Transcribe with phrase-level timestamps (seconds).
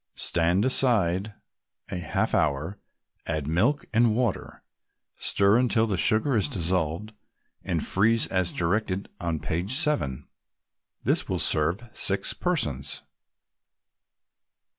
[0.15, 1.35] Stand aside
[1.91, 2.79] a half hour,
[3.27, 4.63] add milk and water,
[5.19, 7.13] stir until the sugar is dissolved,
[7.63, 10.27] and freeze as directed on page 7.
[11.03, 13.03] This will serve six persons.